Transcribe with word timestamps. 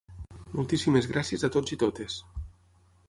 Moltíssimes 0.59 1.09
gràcies 1.11 1.45
a 1.49 1.53
tots 1.57 1.77
i 1.77 1.81
totes. 1.85 2.17